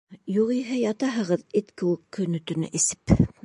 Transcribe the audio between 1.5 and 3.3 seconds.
эт кеүек көнө-төнө эсеп.